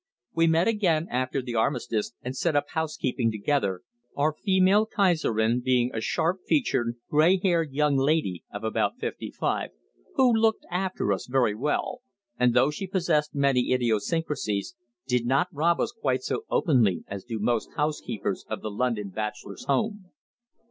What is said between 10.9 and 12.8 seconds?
us" very well, and though